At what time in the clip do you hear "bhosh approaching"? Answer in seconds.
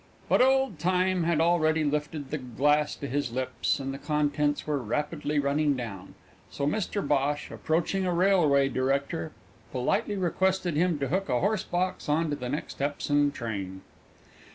7.07-8.03